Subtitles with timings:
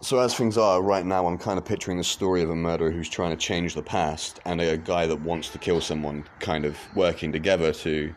[0.00, 2.90] so as things are right now, I'm kind of picturing the story of a murderer
[2.90, 6.64] who's trying to change the past, and a guy that wants to kill someone, kind
[6.64, 8.14] of working together to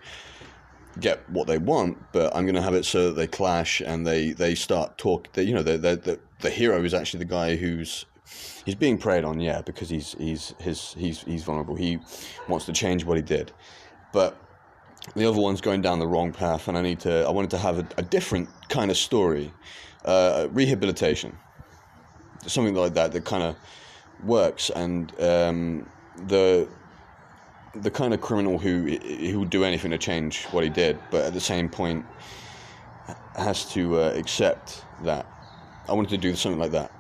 [1.00, 1.98] get what they want.
[2.12, 5.32] But I'm going to have it so that they clash and they they start talk.
[5.34, 8.06] They, you know, the the the hero is actually the guy who's
[8.66, 11.76] he's being preyed on, yeah, because he's he's his he's he's vulnerable.
[11.76, 12.00] He
[12.48, 13.52] wants to change what he did,
[14.14, 14.38] but
[15.16, 17.26] the other one's going down the wrong path, and I need to.
[17.26, 19.52] I wanted to have a, a different kind of story,
[20.06, 21.38] uh, rehabilitation,
[22.48, 23.56] something like that that kind of
[24.24, 25.90] works, and um,
[26.28, 26.68] the
[27.76, 31.26] the kind of criminal who who would do anything to change what he did, but
[31.26, 32.06] at the same point
[33.36, 35.26] has to uh, accept that.
[35.88, 36.92] I wanted to do something like that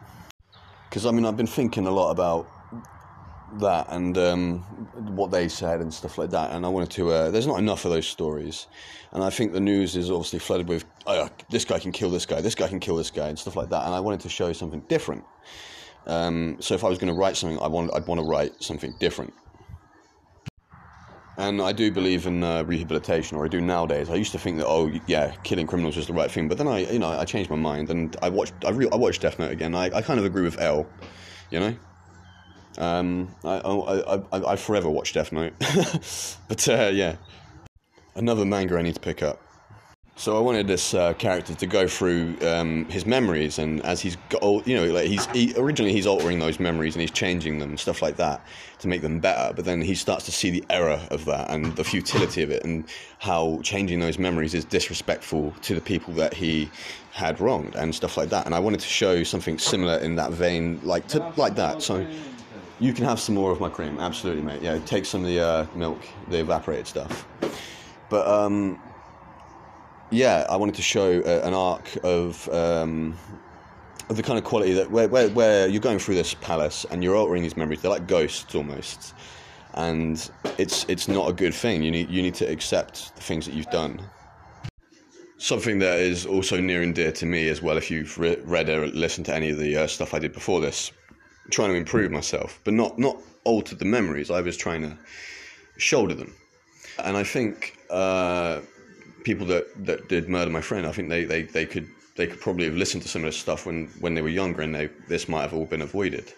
[0.89, 2.49] because I mean I've been thinking a lot about
[3.59, 4.59] that and um,
[5.15, 6.51] what they said and stuff like that.
[6.51, 7.11] And I wanted to.
[7.11, 8.67] Uh, there's not enough of those stories,
[9.11, 12.25] and I think the news is obviously flooded with oh, this guy can kill this
[12.25, 13.85] guy, this guy can kill this guy, and stuff like that.
[13.85, 15.23] And I wanted to show something different.
[16.07, 18.61] Um, so if I was going to write something, I want I'd want to write
[18.63, 19.33] something different.
[21.37, 24.09] And I do believe in uh, rehabilitation, or I do nowadays.
[24.09, 26.67] I used to think that oh yeah, killing criminals was the right thing, but then
[26.67, 29.39] I you know I changed my mind and I watched I, re- I watched Death
[29.39, 29.73] Note again.
[29.75, 30.87] I, I kind of agree with L,
[31.49, 31.75] you know.
[32.77, 35.53] Um, I, I, I, I forever watch Death Note,
[36.47, 37.15] but uh, yeah,
[38.15, 39.41] another manga I need to pick up.
[40.21, 44.17] So I wanted this uh, character to go through um, his memories, and as he's
[44.29, 47.75] got, you know, like he's he, originally he's altering those memories and he's changing them,
[47.75, 48.45] stuff like that,
[48.79, 49.51] to make them better.
[49.51, 52.63] But then he starts to see the error of that and the futility of it,
[52.63, 52.85] and
[53.17, 56.69] how changing those memories is disrespectful to the people that he
[57.13, 58.45] had wronged and stuff like that.
[58.45, 61.81] And I wanted to show something similar in that vein, like to, like that.
[61.81, 62.05] So
[62.81, 64.61] you can have some more of my cream, absolutely, mate.
[64.61, 67.27] Yeah, take some of the uh, milk, the evaporated stuff.
[68.09, 68.81] But um,
[70.09, 73.15] yeah, I wanted to show uh, an arc of um,
[74.09, 77.03] of the kind of quality that where, where where you're going through this palace and
[77.03, 77.83] you're altering these memories.
[77.83, 79.13] They're like ghosts almost,
[79.75, 81.83] and it's it's not a good thing.
[81.83, 84.01] You need you need to accept the things that you've done.
[85.37, 87.77] Something that is also near and dear to me as well.
[87.77, 90.61] If you've re- read or listened to any of the uh, stuff I did before
[90.61, 90.91] this,
[91.51, 94.31] trying to improve myself, but not not alter the memories.
[94.31, 94.97] I was trying to
[95.77, 96.33] shoulder them,
[97.03, 98.61] and I think uh,
[99.23, 102.39] people that, that did murder my friend, I think they, they, they could they could
[102.39, 104.89] probably have listened to some of this stuff when, when they were younger, and they,
[105.07, 106.33] this might have all been avoided.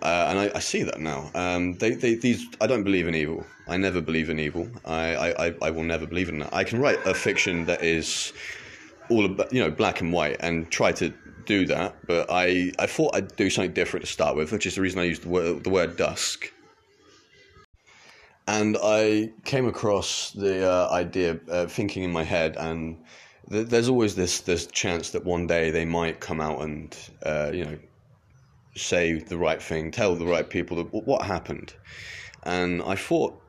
[0.00, 1.30] Uh, and I, I, see that now.
[1.34, 3.44] Um, they, they, these, I don't believe in evil.
[3.68, 4.66] I never believe in evil.
[4.86, 6.54] I, I, I will never believe in that.
[6.54, 8.32] I can write a fiction that is
[9.10, 11.12] all about, you know, black and white and try to
[11.46, 14.76] do that, but I, I thought I'd do something different to start with, which is
[14.76, 16.52] the reason I used the word, the word dusk.
[18.46, 22.98] And I came across the uh, idea, uh, thinking in my head, and
[23.50, 27.50] th- there's always this this chance that one day they might come out and uh,
[27.52, 27.78] you know
[28.76, 31.74] say the right thing, tell the right people what happened.
[32.44, 33.39] And I thought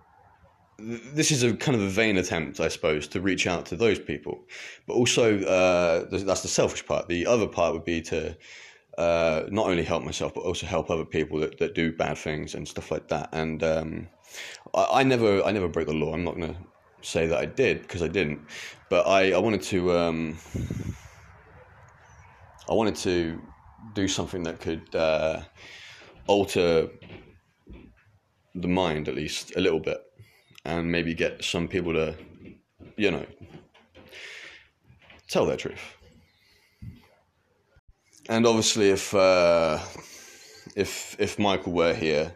[0.82, 4.00] this is a kind of a vain attempt, I suppose, to reach out to those
[4.00, 4.44] people.
[4.88, 7.08] But also, uh, that's the selfish part.
[7.08, 8.36] The other part would be to
[8.98, 12.56] uh, not only help myself, but also help other people that, that do bad things
[12.56, 13.30] and stuff like that.
[13.32, 14.08] And um,
[14.74, 16.14] I, I, never, I never broke the law.
[16.14, 16.60] I'm not going to
[17.02, 18.42] say that I did because I didn't.
[18.90, 20.38] But I, I wanted to, um,
[22.70, 23.42] I wanted to
[23.94, 25.42] do something that could uh,
[26.28, 26.90] alter
[28.56, 29.98] the mind at least a little bit
[30.66, 32.16] and maybe get some people to,
[32.98, 33.26] you know,
[35.28, 35.82] tell their truth.
[38.30, 39.80] And obviously, if uh,
[40.76, 42.34] if if Michael were here,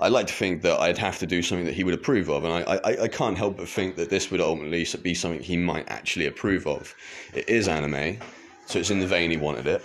[0.00, 2.44] I'd like to think that I'd have to do something that he would approve of,
[2.44, 5.56] and I, I, I can't help but think that this would ultimately be something he
[5.56, 6.94] might actually approve of.
[7.34, 8.18] It is anime,
[8.66, 9.84] so it's in the vein he wanted it,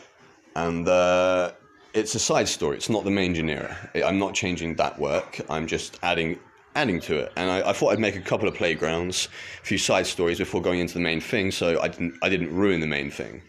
[0.55, 1.51] and uh,
[1.93, 2.77] it's a side story.
[2.77, 3.75] It's not the main genre.
[4.05, 5.41] I'm not changing that work.
[5.49, 6.39] I'm just adding
[6.75, 7.31] adding to it.
[7.35, 9.27] And I, I, thought I'd make a couple of playgrounds,
[9.61, 12.53] a few side stories before going into the main thing, so I didn't I didn't
[12.53, 13.41] ruin the main thing.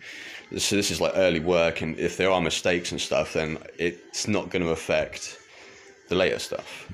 [0.56, 4.26] So this is like early work, and if there are mistakes and stuff, then it's
[4.26, 5.38] not going to affect
[6.08, 6.90] the later stuff.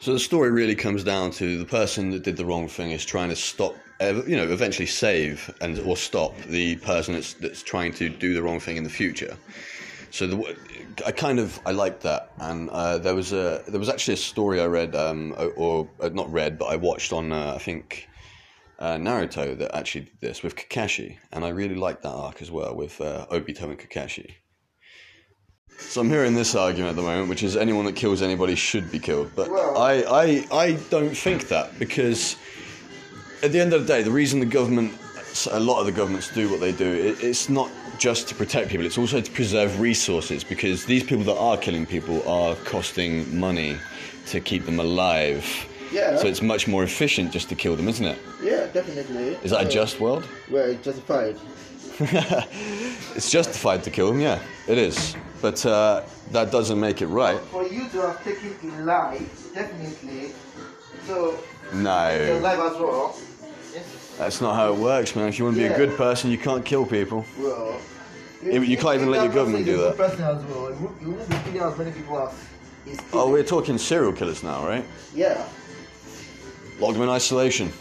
[0.00, 3.04] So the story really comes down to the person that did the wrong thing is
[3.04, 7.92] trying to stop, you know, eventually save and or stop the person that's that's trying
[7.94, 9.36] to do the wrong thing in the future.
[10.10, 10.56] So the,
[11.06, 14.18] I kind of I liked that, and uh, there was a there was actually a
[14.18, 17.58] story I read, um, or, or uh, not read, but I watched on uh, I
[17.58, 18.08] think
[18.80, 22.50] uh, Naruto that actually did this with Kakashi, and I really liked that arc as
[22.50, 24.34] well with uh, Obito and Kakashi.
[25.78, 28.90] So I'm hearing this argument at the moment, which is anyone that kills anybody should
[28.90, 32.36] be killed, but I I I don't think that because
[33.44, 34.92] at the end of the day, the reason the government
[35.52, 36.92] a lot of the governments do what they do.
[36.92, 38.86] It, it's not just to protect people.
[38.86, 43.76] It's also to preserve resources because these people that are killing people are costing money
[44.28, 45.44] to keep them alive.
[45.92, 46.16] Yeah.
[46.16, 48.18] So it's much more efficient just to kill them, isn't it?
[48.42, 49.36] Yeah, definitely.
[49.44, 50.26] Is that a just world?
[50.50, 51.36] Well, it's justified.
[53.16, 55.14] it's justified to kill them, yeah, it is.
[55.42, 57.38] But uh, that doesn't make it right.
[57.50, 60.32] For you to have taken a life, definitely.
[61.06, 61.38] So,
[61.72, 63.18] your No, life as well.
[63.74, 64.09] Yes.
[64.20, 65.28] That's not how it works, man.
[65.28, 67.24] If you want to be a good person, you can't kill people.
[67.38, 67.80] Well,
[68.42, 69.96] Yeah, but you can't even let your government do that.
[69.96, 70.10] that.
[70.10, 70.70] Person as well.
[70.70, 72.34] You, you won't be killing as many people as
[73.14, 74.84] Oh, we're talking serial killers now, right?
[75.14, 75.46] Yeah.
[76.78, 77.72] Lock them in isolation.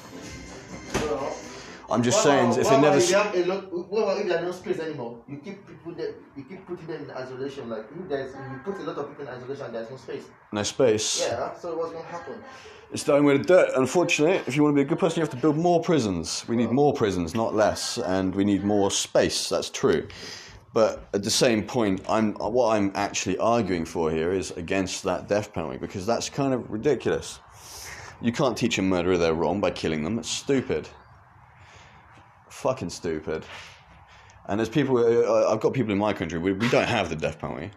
[1.92, 2.98] I'm just what saying, about- if they never.
[2.98, 5.22] if you have what about if there are no space anymore?
[5.28, 7.70] You keep people there, you keep putting them in isolation.
[7.70, 10.26] Like if there's, you put a lot of people in isolation, there's no space.
[10.52, 11.22] No space.
[11.22, 11.54] Yeah.
[11.56, 12.36] So what's gonna happen?
[12.92, 13.72] It's the only way to do it.
[13.76, 16.44] Unfortunately, if you want to be a good person, you have to build more prisons.
[16.48, 19.48] We need more prisons, not less, and we need more space.
[19.48, 20.08] That's true.
[20.74, 25.28] But at the same point, I'm what I'm actually arguing for here is against that
[25.28, 27.40] death penalty because that's kind of ridiculous.
[28.22, 30.20] You can't teach a murderer they're wrong by killing them.
[30.20, 30.90] It's stupid.
[32.50, 33.46] Fucking stupid.
[34.48, 34.98] And there's people.
[34.98, 36.40] Uh, I've got people in my country.
[36.40, 37.72] We, we don't have the death penalty,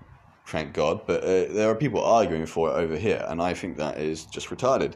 [0.47, 1.07] thank God.
[1.07, 4.25] But uh, there are people arguing for it over here, and I think that is
[4.25, 4.95] just retarded.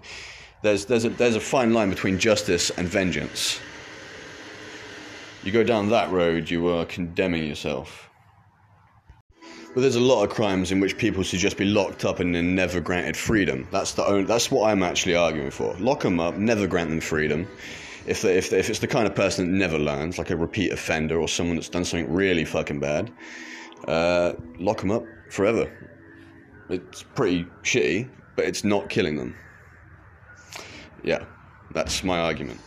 [0.62, 3.60] There's there's a there's a fine line between justice and vengeance.
[5.44, 8.10] You go down that road, you are condemning yourself.
[9.74, 12.34] But there's a lot of crimes in which people should just be locked up and
[12.34, 13.68] then never granted freedom.
[13.70, 15.76] That's the only, that's what I'm actually arguing for.
[15.78, 17.46] Lock them up, never grant them freedom.
[18.06, 20.36] If they, if they, if it's the kind of person that never learns, like a
[20.36, 23.12] repeat offender or someone that's done something really fucking bad,
[23.88, 25.70] uh, lock them up forever.
[26.68, 29.36] It's pretty shitty, but it's not killing them.
[31.02, 31.24] Yeah,
[31.72, 32.60] that's my argument.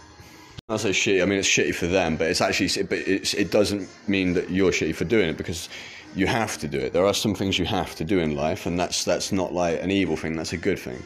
[0.70, 1.22] I say shitty.
[1.22, 4.52] I mean, it's shitty for them, but it's actually, but it's, it doesn't mean that
[4.52, 5.68] you're shitty for doing it because
[6.16, 6.94] you have to do it.
[6.94, 9.82] There are some things you have to do in life, and that's that's not like
[9.82, 10.36] an evil thing.
[10.36, 11.04] That's a good thing.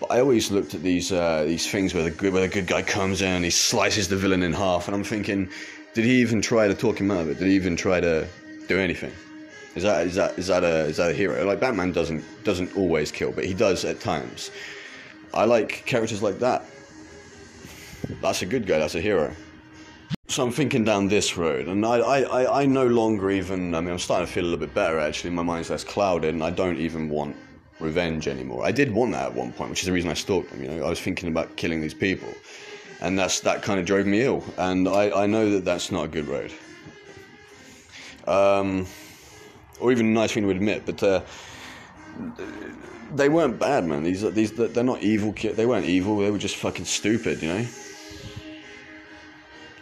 [0.00, 2.66] But I always looked at these uh, these things where the good where the good
[2.66, 5.48] guy comes in and he slices the villain in half, and I'm thinking,
[5.94, 7.38] did he even try to talk him out of it?
[7.38, 8.28] Did he even try to
[8.68, 9.12] do anything?
[9.74, 11.44] Is that is that is that a is that a hero?
[11.44, 14.50] Like Batman doesn't doesn't always kill, but he does at times.
[15.32, 16.64] I like characters like that.
[18.20, 18.78] That's a good guy.
[18.78, 19.34] That's a hero.
[20.28, 23.74] So I'm thinking down this road, and I, I, I, no longer even.
[23.74, 25.30] I mean, I'm starting to feel a little bit better actually.
[25.30, 27.36] My mind's less clouded, and I don't even want
[27.80, 28.64] revenge anymore.
[28.64, 30.62] I did want that at one point, which is the reason I stalked them.
[30.62, 32.32] You know, I was thinking about killing these people,
[33.00, 34.42] and that's that kind of drove me ill.
[34.56, 36.52] And I, I know that that's not a good road,
[38.26, 38.86] um,
[39.80, 40.86] or even a nice thing to admit.
[40.86, 41.22] But uh,
[43.14, 44.02] they weren't bad, man.
[44.02, 45.32] These these they're not evil.
[45.32, 46.18] They weren't evil.
[46.18, 47.42] They were just fucking stupid.
[47.42, 47.66] You know.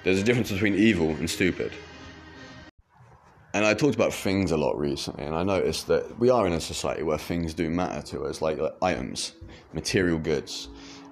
[0.02, 1.73] There's a difference between evil and stupid.
[3.54, 6.54] And I talked about things a lot recently, and I noticed that we are in
[6.54, 9.34] a society where things do matter to us, like, like items,
[9.72, 10.68] material goods.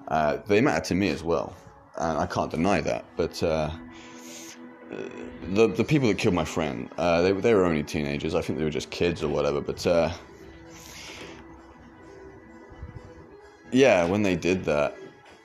[0.09, 1.55] Uh, they matter to me as well,
[1.97, 3.05] and I can't deny that.
[3.15, 3.71] But uh,
[5.53, 8.35] the the people that killed my friend, uh, they they were only teenagers.
[8.35, 9.61] I think they were just kids or whatever.
[9.61, 10.11] But uh,
[13.71, 14.97] yeah, when they did that,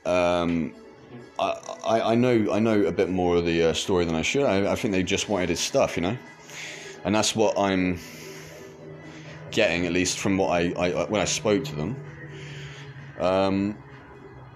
[0.04, 0.74] um,
[1.38, 4.42] I, I, know I know a bit more of the uh, story than I should.
[4.42, 6.18] I, I think they just wanted his stuff, you know,
[7.04, 7.98] and that's what I'm
[9.50, 11.96] getting at least from what I, I when I spoke to them.
[13.18, 13.78] Um,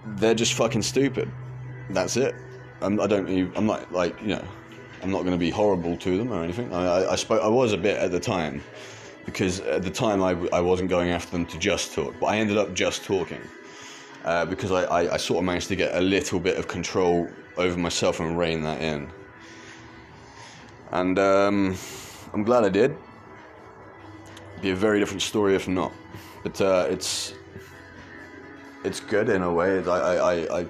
[0.05, 1.31] they're just fucking stupid.
[1.89, 2.35] That's it.
[2.81, 3.29] I'm, I don't.
[3.29, 4.45] even- I'm not like you know.
[5.01, 6.73] I'm not going to be horrible to them or anything.
[6.73, 7.41] I, I, I spoke.
[7.43, 8.63] I was a bit at the time
[9.25, 12.37] because at the time I, I wasn't going after them to just talk, but I
[12.37, 13.41] ended up just talking
[14.23, 17.27] uh, because I, I, I sort of managed to get a little bit of control
[17.57, 19.09] over myself and rein that in.
[20.91, 21.75] And um,
[22.33, 22.97] I'm glad I did.
[24.51, 25.91] It'd Be a very different story if not,
[26.41, 27.33] but uh, it's
[28.83, 29.83] it's good in a way.
[29.83, 30.67] I I, I, I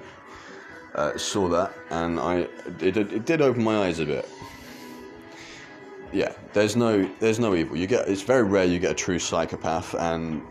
[0.94, 2.48] uh, saw that and I
[2.80, 4.28] it, it did open my eyes a bit.
[6.12, 7.76] Yeah, there's no there's no evil.
[7.76, 10.42] You get it's very rare you get a true psychopath and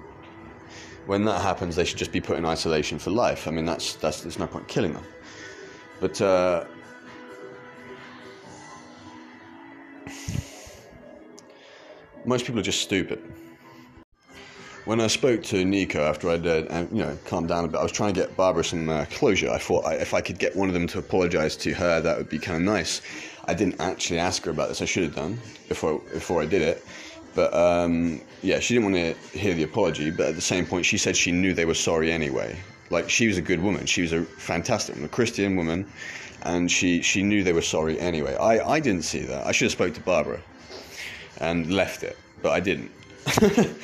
[1.05, 3.47] when that happens, they should just be put in isolation for life.
[3.47, 5.03] I mean, that's that's there's no point killing them.
[5.99, 6.65] But uh,
[12.25, 13.21] most people are just stupid.
[14.85, 17.79] When I spoke to Nico after I'd uh, um, you know calmed down a bit,
[17.79, 19.49] I was trying to get Barbara some uh, closure.
[19.49, 22.17] I thought I, if I could get one of them to apologise to her, that
[22.17, 23.01] would be kind of nice.
[23.45, 24.81] I didn't actually ask her about this.
[24.81, 25.39] I should have done
[25.69, 26.83] before before I did it.
[27.35, 30.11] But um, yeah, she didn't want to hear the apology.
[30.11, 32.57] But at the same point, she said she knew they were sorry anyway.
[32.89, 33.85] Like she was a good woman.
[33.85, 35.87] She was a fantastic woman, a Christian woman,
[36.43, 38.35] and she she knew they were sorry anyway.
[38.35, 39.47] I, I didn't see that.
[39.47, 40.41] I should have spoke to Barbara.
[41.39, 42.91] And left it, but I didn't.